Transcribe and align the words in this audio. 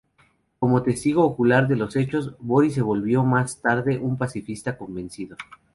Como 0.57 0.81
testigo 0.81 1.23
ocular 1.23 1.67
de 1.67 1.75
los 1.75 1.95
hechos, 1.95 2.33
Boris 2.39 2.73
se 2.73 2.81
volvió 2.81 3.23
más 3.23 3.61
tarde 3.61 3.99
un 3.99 4.17
pacifista 4.17 4.75
convencido. 4.75 5.35